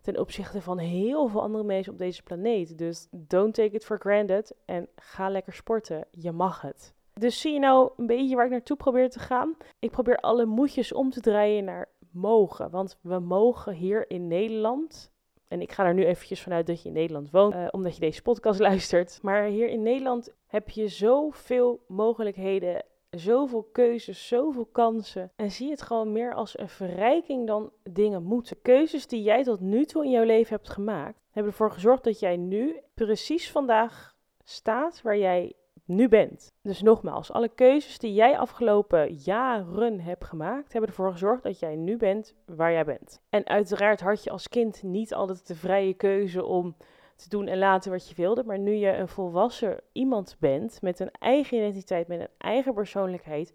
Ten 0.00 0.18
opzichte 0.18 0.60
van 0.60 0.78
heel 0.78 1.28
veel 1.28 1.42
andere 1.42 1.64
mensen 1.64 1.92
op 1.92 1.98
deze 1.98 2.22
planeet. 2.22 2.78
Dus 2.78 3.08
don't 3.10 3.54
take 3.54 3.70
it 3.70 3.84
for 3.84 3.98
granted 3.98 4.54
en 4.64 4.88
ga 4.96 5.28
lekker 5.28 5.52
sporten. 5.52 6.06
Je 6.10 6.32
mag 6.32 6.60
het. 6.60 6.94
Dus 7.12 7.40
zie 7.40 7.52
je 7.52 7.58
nou 7.58 7.92
een 7.96 8.06
beetje 8.06 8.36
waar 8.36 8.44
ik 8.44 8.50
naartoe 8.50 8.76
probeer 8.76 9.10
te 9.10 9.18
gaan? 9.18 9.56
Ik 9.78 9.90
probeer 9.90 10.16
alle 10.16 10.44
moedjes 10.44 10.92
om 10.92 11.10
te 11.10 11.20
draaien 11.20 11.64
naar 11.64 11.88
mogen. 12.10 12.70
Want 12.70 12.98
we 13.00 13.18
mogen 13.18 13.74
hier 13.74 14.10
in 14.10 14.26
Nederland 14.26 15.12
en 15.48 15.60
ik 15.60 15.72
ga 15.72 15.84
er 15.84 15.94
nu 15.94 16.04
eventjes 16.04 16.42
vanuit 16.42 16.66
dat 16.66 16.82
je 16.82 16.88
in 16.88 16.94
Nederland 16.94 17.30
woont, 17.30 17.54
uh, 17.54 17.66
omdat 17.70 17.94
je 17.94 18.00
deze 18.00 18.22
podcast 18.22 18.60
luistert. 18.70 19.18
Maar 19.22 19.44
hier 19.44 19.68
in 19.68 19.82
Nederland 19.82 20.34
heb 20.46 20.70
je 20.70 20.88
zoveel 20.88 21.84
mogelijkheden, 21.88 22.84
zoveel 23.16 23.68
keuzes, 23.72 24.28
zoveel 24.28 24.68
kansen. 24.72 25.32
En 25.36 25.50
zie 25.50 25.70
het 25.70 25.82
gewoon 25.82 26.12
meer 26.12 26.34
als 26.34 26.58
een 26.58 26.68
verrijking 26.68 27.46
dan 27.46 27.72
dingen 27.82 28.22
moeten. 28.22 28.62
Keuzes 28.62 29.06
die 29.06 29.22
jij 29.22 29.42
tot 29.42 29.60
nu 29.60 29.84
toe 29.84 30.04
in 30.04 30.10
jouw 30.10 30.24
leven 30.24 30.56
hebt 30.56 30.68
gemaakt, 30.68 31.20
hebben 31.30 31.52
ervoor 31.52 31.70
gezorgd 31.70 32.04
dat 32.04 32.20
jij 32.20 32.36
nu 32.36 32.80
precies 32.94 33.50
vandaag 33.50 34.16
staat 34.44 35.02
waar 35.02 35.18
jij 35.18 35.52
nu 35.84 36.08
bent. 36.08 36.52
Dus 36.62 36.82
nogmaals, 36.82 37.32
alle 37.32 37.48
keuzes 37.48 37.98
die 37.98 38.14
jij 38.14 38.38
afgelopen 38.38 39.12
jaren 39.12 40.00
hebt 40.00 40.24
gemaakt, 40.24 40.72
hebben 40.72 40.90
ervoor 40.90 41.12
gezorgd 41.12 41.42
dat 41.42 41.58
jij 41.58 41.76
nu 41.76 41.96
bent 41.96 42.34
waar 42.46 42.72
jij 42.72 42.84
bent. 42.84 43.20
En 43.28 43.46
uiteraard 43.46 44.00
had 44.00 44.24
je 44.24 44.30
als 44.30 44.48
kind 44.48 44.82
niet 44.82 45.14
altijd 45.14 45.46
de 45.46 45.54
vrije 45.54 45.94
keuze 45.94 46.44
om 46.44 46.76
te 47.22 47.28
doen 47.28 47.46
en 47.46 47.58
laten 47.58 47.90
wat 47.90 48.08
je 48.08 48.14
wilde, 48.14 48.44
maar 48.44 48.58
nu 48.58 48.72
je 48.72 48.96
een 48.96 49.08
volwassen 49.08 49.80
iemand 49.92 50.36
bent 50.38 50.82
met 50.82 51.00
een 51.00 51.10
eigen 51.10 51.56
identiteit, 51.56 52.08
met 52.08 52.20
een 52.20 52.28
eigen 52.38 52.74
persoonlijkheid, 52.74 53.54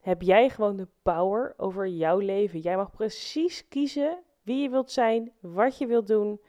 heb 0.00 0.22
jij 0.22 0.48
gewoon 0.48 0.76
de 0.76 0.88
power 1.02 1.54
over 1.56 1.88
jouw 1.88 2.18
leven. 2.18 2.60
Jij 2.60 2.76
mag 2.76 2.90
precies 2.90 3.68
kiezen 3.68 4.18
wie 4.42 4.62
je 4.62 4.70
wilt 4.70 4.90
zijn, 4.90 5.32
wat 5.40 5.78
je 5.78 5.86
wilt 5.86 6.06
doen. 6.06 6.40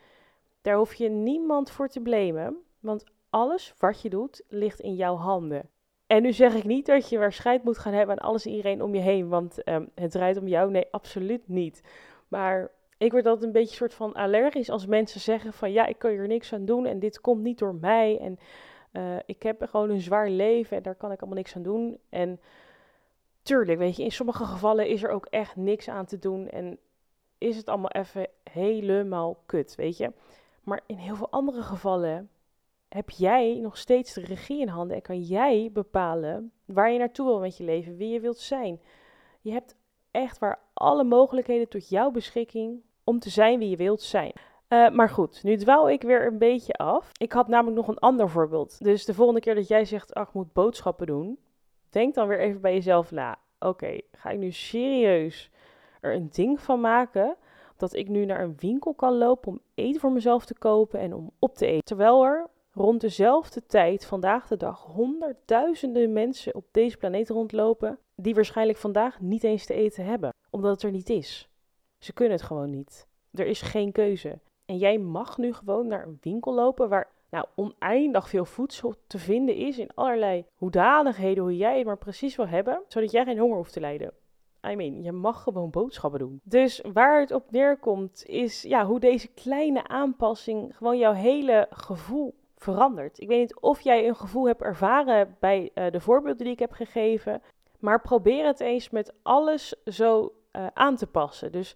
Daar 0.61 0.77
hoef 0.77 0.93
je 0.93 1.09
niemand 1.09 1.71
voor 1.71 1.87
te 1.87 1.99
blamen, 1.99 2.57
want 2.79 3.03
alles 3.29 3.73
wat 3.77 4.01
je 4.01 4.09
doet 4.09 4.43
ligt 4.47 4.79
in 4.79 4.95
jouw 4.95 5.15
handen. 5.15 5.69
En 6.07 6.21
nu 6.21 6.33
zeg 6.33 6.53
ik 6.53 6.63
niet 6.63 6.85
dat 6.85 7.09
je 7.09 7.17
waarschijnlijk 7.17 7.65
moet 7.65 7.77
gaan 7.77 7.93
hebben 7.93 8.19
aan 8.19 8.27
alles 8.27 8.45
en 8.45 8.51
iedereen 8.51 8.81
om 8.81 8.95
je 8.95 9.01
heen, 9.01 9.27
want 9.27 9.63
ehm, 9.63 9.85
het 9.95 10.11
draait 10.11 10.37
om 10.37 10.47
jou. 10.47 10.71
Nee, 10.71 10.87
absoluut 10.91 11.47
niet. 11.47 11.81
Maar 12.27 12.71
ik 12.97 13.11
word 13.11 13.25
altijd 13.25 13.45
een 13.45 13.51
beetje 13.51 13.75
soort 13.75 13.93
van 13.93 14.13
allergisch 14.13 14.69
als 14.69 14.85
mensen 14.85 15.19
zeggen 15.19 15.53
van 15.53 15.71
ja, 15.71 15.85
ik 15.85 15.99
kan 15.99 16.11
hier 16.11 16.27
niks 16.27 16.53
aan 16.53 16.65
doen 16.65 16.85
en 16.85 16.99
dit 16.99 17.21
komt 17.21 17.41
niet 17.41 17.59
door 17.59 17.75
mij 17.75 18.19
en 18.19 18.39
uh, 18.93 19.15
ik 19.25 19.43
heb 19.43 19.63
gewoon 19.69 19.89
een 19.89 20.01
zwaar 20.01 20.29
leven 20.29 20.77
en 20.77 20.83
daar 20.83 20.95
kan 20.95 21.11
ik 21.11 21.19
allemaal 21.19 21.37
niks 21.37 21.55
aan 21.55 21.63
doen. 21.63 21.99
En 22.09 22.39
tuurlijk, 23.41 23.79
weet 23.79 23.95
je, 23.95 24.03
in 24.03 24.11
sommige 24.11 24.45
gevallen 24.45 24.87
is 24.87 25.03
er 25.03 25.09
ook 25.09 25.25
echt 25.25 25.55
niks 25.55 25.89
aan 25.89 26.05
te 26.05 26.19
doen 26.19 26.49
en 26.49 26.77
is 27.37 27.57
het 27.57 27.67
allemaal 27.67 27.91
even 27.91 28.27
helemaal 28.51 29.43
kut, 29.45 29.75
weet 29.75 29.97
je. 29.97 30.11
Maar 30.63 30.81
in 30.85 30.97
heel 30.97 31.15
veel 31.15 31.31
andere 31.31 31.61
gevallen 31.61 32.29
heb 32.89 33.09
jij 33.09 33.59
nog 33.61 33.77
steeds 33.77 34.13
de 34.13 34.21
regie 34.21 34.61
in 34.61 34.67
handen 34.67 34.95
en 34.95 35.01
kan 35.01 35.21
jij 35.21 35.69
bepalen 35.73 36.51
waar 36.65 36.91
je 36.91 36.99
naartoe 36.99 37.25
wil 37.25 37.39
met 37.39 37.57
je 37.57 37.63
leven, 37.63 37.97
wie 37.97 38.09
je 38.09 38.19
wilt 38.19 38.39
zijn. 38.39 38.81
Je 39.41 39.51
hebt 39.51 39.75
echt 40.11 40.39
waar 40.39 40.59
alle 40.73 41.03
mogelijkheden 41.03 41.69
tot 41.69 41.89
jouw 41.89 42.11
beschikking 42.11 42.81
om 43.07 43.19
te 43.19 43.29
zijn 43.29 43.59
wie 43.59 43.69
je 43.69 43.75
wilt 43.75 44.01
zijn. 44.01 44.33
Uh, 44.69 44.89
maar 44.89 45.09
goed, 45.09 45.43
nu 45.43 45.55
dwaal 45.55 45.89
ik 45.89 46.01
weer 46.01 46.27
een 46.27 46.37
beetje 46.37 46.73
af. 46.73 47.11
Ik 47.17 47.31
had 47.31 47.47
namelijk 47.47 47.77
nog 47.77 47.87
een 47.87 47.99
ander 47.99 48.29
voorbeeld. 48.29 48.83
Dus 48.83 49.05
de 49.05 49.13
volgende 49.13 49.41
keer 49.41 49.55
dat 49.55 49.67
jij 49.67 49.85
zegt, 49.85 50.13
ach, 50.13 50.27
ik 50.27 50.33
moet 50.33 50.53
boodschappen 50.53 51.07
doen, 51.07 51.39
denk 51.89 52.13
dan 52.13 52.27
weer 52.27 52.39
even 52.39 52.61
bij 52.61 52.73
jezelf 52.73 53.11
na. 53.11 53.37
Oké, 53.59 53.99
ga 54.11 54.29
ik 54.29 54.39
nu 54.39 54.51
serieus 54.51 55.51
er 56.01 56.13
een 56.13 56.29
ding 56.31 56.59
van 56.61 56.81
maken 56.81 57.35
dat 57.77 57.93
ik 57.93 58.07
nu 58.07 58.25
naar 58.25 58.41
een 58.41 58.55
winkel 58.57 58.93
kan 58.93 59.17
lopen 59.17 59.51
om 59.51 59.61
eten 59.75 60.01
voor 60.01 60.11
mezelf 60.11 60.45
te 60.45 60.57
kopen 60.57 60.99
en 60.99 61.13
om 61.13 61.31
op 61.39 61.55
te 61.55 61.65
eten? 61.65 61.83
Terwijl 61.83 62.23
er 62.23 62.49
rond 62.71 63.01
dezelfde 63.01 63.65
tijd, 63.65 64.05
vandaag 64.05 64.47
de 64.47 64.57
dag, 64.57 64.83
honderdduizenden 64.83 66.13
mensen 66.13 66.55
op 66.55 66.65
deze 66.71 66.97
planeet 66.97 67.29
rondlopen 67.29 67.99
die 68.15 68.35
waarschijnlijk 68.35 68.77
vandaag 68.77 69.19
niet 69.19 69.43
eens 69.43 69.65
te 69.65 69.73
eten 69.73 70.05
hebben, 70.05 70.33
omdat 70.49 70.71
het 70.71 70.83
er 70.83 70.91
niet 70.91 71.09
is. 71.09 71.46
Ze 71.97 72.13
kunnen 72.13 72.37
het 72.37 72.45
gewoon 72.45 72.69
niet. 72.69 73.07
Er 73.31 73.45
is 73.45 73.61
geen 73.61 73.91
keuze. 73.91 74.39
En 74.65 74.77
jij 74.77 74.97
mag 74.97 75.37
nu 75.37 75.53
gewoon 75.53 75.87
naar 75.87 76.07
een 76.07 76.17
winkel 76.21 76.53
lopen 76.53 76.89
waar 76.89 77.11
nou, 77.29 77.45
oneindig 77.55 78.29
veel 78.29 78.45
voedsel 78.45 78.95
te 79.07 79.19
vinden 79.19 79.55
is 79.55 79.77
in 79.77 79.89
allerlei 79.95 80.45
hoedanigheden, 80.55 81.43
hoe 81.43 81.57
jij 81.57 81.77
het 81.77 81.85
maar 81.85 81.97
precies 81.97 82.35
wil 82.35 82.47
hebben, 82.47 82.81
zodat 82.87 83.11
jij 83.11 83.23
geen 83.23 83.39
honger 83.39 83.57
hoeft 83.57 83.73
te 83.73 83.79
lijden. 83.79 84.13
I 84.67 84.75
mean, 84.75 85.03
je 85.03 85.11
mag 85.11 85.43
gewoon 85.43 85.69
boodschappen 85.69 86.19
doen. 86.19 86.41
Dus 86.43 86.81
waar 86.93 87.19
het 87.19 87.31
op 87.31 87.51
neerkomt 87.51 88.25
is 88.25 88.61
ja, 88.61 88.85
hoe 88.85 88.99
deze 88.99 89.27
kleine 89.27 89.87
aanpassing 89.87 90.77
gewoon 90.77 90.97
jouw 90.97 91.13
hele 91.13 91.67
gevoel 91.69 92.35
verandert. 92.55 93.19
Ik 93.19 93.27
weet 93.27 93.39
niet 93.39 93.59
of 93.59 93.81
jij 93.81 94.07
een 94.07 94.15
gevoel 94.15 94.47
hebt 94.47 94.61
ervaren 94.61 95.35
bij 95.39 95.71
uh, 95.75 95.91
de 95.91 95.99
voorbeelden 95.99 96.43
die 96.43 96.53
ik 96.53 96.59
heb 96.59 96.71
gegeven, 96.71 97.41
maar 97.79 98.01
probeer 98.01 98.45
het 98.45 98.59
eens 98.59 98.89
met 98.89 99.13
alles 99.21 99.75
zo 99.85 100.31
uh, 100.51 100.67
aan 100.73 100.95
te 100.95 101.07
passen. 101.07 101.51
Dus 101.51 101.75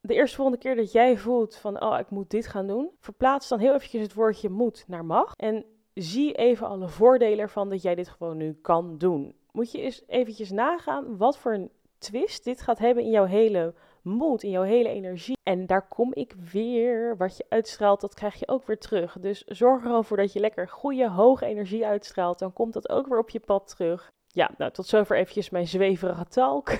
de 0.00 0.14
eerste 0.14 0.36
volgende 0.36 0.60
keer 0.60 0.76
dat 0.76 0.92
jij 0.92 1.16
voelt 1.16 1.56
van, 1.56 1.82
oh, 1.82 1.98
ik 1.98 2.10
moet 2.10 2.30
dit 2.30 2.46
gaan 2.46 2.66
doen, 2.66 2.90
verplaats 3.00 3.48
dan 3.48 3.58
heel 3.58 3.74
eventjes 3.74 4.02
het 4.02 4.14
woordje 4.14 4.48
moet 4.48 4.84
naar 4.86 5.04
mag 5.04 5.34
en 5.36 5.64
zie 5.94 6.32
even 6.32 6.66
alle 6.66 6.88
voordelen 6.88 7.38
ervan 7.38 7.70
dat 7.70 7.82
jij 7.82 7.94
dit 7.94 8.08
gewoon 8.08 8.36
nu 8.36 8.52
kan 8.52 8.98
doen. 8.98 9.34
Moet 9.52 9.72
je 9.72 9.80
eens 9.80 10.02
eventjes 10.06 10.50
nagaan 10.50 11.16
wat 11.16 11.38
voor 11.38 11.52
een 11.52 11.70
twist 11.98 12.44
dit 12.44 12.60
gaat 12.60 12.78
hebben 12.78 13.04
in 13.04 13.10
jouw 13.10 13.24
hele 13.24 13.74
moed, 14.02 14.42
in 14.42 14.50
jouw 14.50 14.62
hele 14.62 14.88
energie. 14.88 15.36
En 15.42 15.66
daar 15.66 15.88
kom 15.88 16.14
ik 16.14 16.34
weer. 16.52 17.16
Wat 17.16 17.36
je 17.36 17.46
uitstraalt, 17.48 18.00
dat 18.00 18.14
krijg 18.14 18.34
je 18.34 18.48
ook 18.48 18.66
weer 18.66 18.78
terug. 18.78 19.16
Dus 19.20 19.44
zorg 19.44 19.80
er 19.80 19.86
gewoon 19.86 20.04
voor 20.04 20.16
dat 20.16 20.32
je 20.32 20.40
lekker 20.40 20.68
goede, 20.68 21.10
hoge 21.10 21.46
energie 21.46 21.86
uitstraalt. 21.86 22.38
Dan 22.38 22.52
komt 22.52 22.72
dat 22.72 22.88
ook 22.88 23.06
weer 23.06 23.18
op 23.18 23.30
je 23.30 23.40
pad 23.40 23.68
terug. 23.68 24.12
Ja, 24.36 24.50
nou 24.58 24.70
tot 24.70 24.86
zover 24.86 25.16
eventjes 25.16 25.50
mijn 25.50 25.66
zweverige 25.66 26.26
talk. 26.28 26.70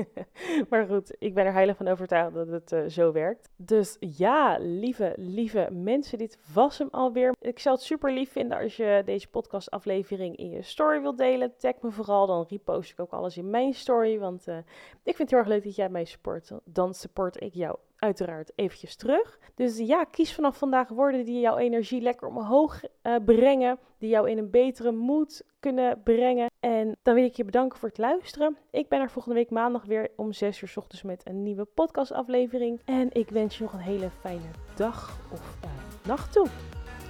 maar 0.70 0.86
goed, 0.86 1.16
ik 1.18 1.34
ben 1.34 1.46
er 1.46 1.52
heilig 1.52 1.76
van 1.76 1.88
overtuigd 1.88 2.34
dat 2.34 2.48
het 2.48 2.72
uh, 2.72 2.84
zo 2.86 3.12
werkt. 3.12 3.50
Dus 3.56 3.96
ja, 4.00 4.56
lieve, 4.60 5.12
lieve 5.16 5.68
mensen, 5.72 6.18
dit 6.18 6.38
was 6.54 6.78
hem 6.78 6.88
alweer. 6.90 7.34
Ik 7.40 7.58
zou 7.58 7.74
het 7.74 7.84
super 7.84 8.12
lief 8.12 8.32
vinden 8.32 8.58
als 8.58 8.76
je 8.76 9.02
deze 9.04 9.28
podcastaflevering 9.28 10.36
in 10.36 10.50
je 10.50 10.62
story 10.62 11.00
wilt 11.00 11.18
delen. 11.18 11.56
Tag 11.58 11.74
me 11.80 11.90
vooral, 11.90 12.26
dan 12.26 12.46
repost 12.48 12.90
ik 12.90 13.00
ook 13.00 13.12
alles 13.12 13.36
in 13.36 13.50
mijn 13.50 13.74
story. 13.74 14.18
Want 14.18 14.48
uh, 14.48 14.56
ik 15.02 15.16
vind 15.16 15.18
het 15.18 15.30
heel 15.30 15.38
erg 15.38 15.48
leuk 15.48 15.64
dat 15.64 15.76
jij 15.76 15.88
mij 15.88 16.04
support. 16.04 16.50
Dan 16.64 16.94
support 16.94 17.42
ik 17.42 17.54
jou 17.54 17.76
uiteraard 17.96 18.52
eventjes 18.54 18.96
terug. 18.96 19.38
Dus 19.54 19.78
ja, 19.78 20.04
kies 20.04 20.34
vanaf 20.34 20.58
vandaag 20.58 20.88
woorden 20.88 21.24
die 21.24 21.40
jouw 21.40 21.56
energie 21.56 22.00
lekker 22.00 22.28
omhoog 22.28 22.80
uh, 23.02 23.16
brengen. 23.24 23.78
Die 23.98 24.10
jou 24.10 24.30
in 24.30 24.38
een 24.38 24.50
betere 24.50 24.92
moed 24.92 25.42
kunnen 25.60 26.02
brengen. 26.02 26.52
En 26.64 26.96
dan 27.02 27.14
wil 27.14 27.24
ik 27.24 27.34
je 27.34 27.44
bedanken 27.44 27.78
voor 27.78 27.88
het 27.88 27.98
luisteren. 27.98 28.56
Ik 28.70 28.88
ben 28.88 29.00
er 29.00 29.10
volgende 29.10 29.38
week 29.38 29.50
maandag 29.50 29.84
weer 29.84 30.10
om 30.16 30.32
6 30.32 30.62
uur 30.62 30.68
s 30.68 30.76
ochtends 30.76 31.02
met 31.02 31.22
een 31.24 31.42
nieuwe 31.42 31.64
podcastaflevering. 31.64 32.80
En 32.84 33.08
ik 33.12 33.30
wens 33.30 33.56
je 33.58 33.62
nog 33.62 33.72
een 33.72 33.78
hele 33.78 34.10
fijne 34.20 34.50
dag 34.74 35.18
of 35.32 35.58
uh, 35.64 35.70
nacht 36.06 36.32
toe. 36.32 36.46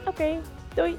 Oké, 0.06 0.40
doei! 0.74 0.96